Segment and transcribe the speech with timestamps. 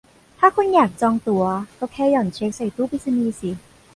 [0.39, 1.45] ถ้าคุณอยากจองตั๋ว
[1.79, 3.49] ก็แค่หย่อนเช็กใส่ตู้ไปรษณีย์สิ